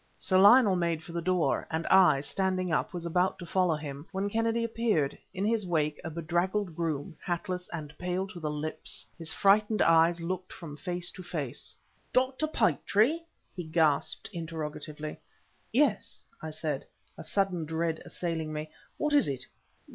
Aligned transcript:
Sir 0.17 0.39
Lionel 0.39 0.75
made 0.75 1.03
for 1.03 1.11
the 1.11 1.21
door, 1.21 1.67
and 1.69 1.85
I, 1.85 2.21
standing 2.21 2.71
up, 2.71 2.91
was 2.91 3.05
about 3.05 3.37
to 3.37 3.45
follow 3.45 3.75
him, 3.75 4.07
when 4.11 4.31
Kennedy 4.31 4.63
appeared, 4.63 5.15
in 5.31 5.45
his 5.45 5.63
wake 5.67 6.01
a 6.03 6.09
bedraggled 6.09 6.75
groom, 6.75 7.15
hatless, 7.23 7.69
and 7.69 7.95
pale 7.99 8.25
to 8.29 8.39
the 8.39 8.49
lips. 8.49 9.05
His 9.19 9.31
frightened 9.31 9.83
eyes 9.83 10.19
looked 10.19 10.53
from 10.53 10.75
face 10.75 11.11
to 11.11 11.21
face. 11.21 11.75
"Dr. 12.13 12.47
Petrie?" 12.47 13.21
he 13.55 13.63
gasped 13.63 14.27
interrogatively. 14.33 15.19
"Yes!" 15.71 16.23
I 16.41 16.49
said, 16.49 16.87
a 17.15 17.23
sudden 17.23 17.65
dread 17.65 18.01
assailing 18.03 18.51
me. 18.51 18.71
"What 18.97 19.13
is 19.13 19.27
it?" 19.27 19.45